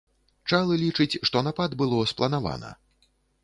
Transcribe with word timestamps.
Чалы 0.51 0.77
лічыць, 0.83 1.19
што 1.31 1.45
напад 1.49 1.77
было 1.85 2.03
спланавана. 2.13 2.77